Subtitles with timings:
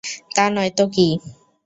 [0.35, 1.07] তা নয়তো কী?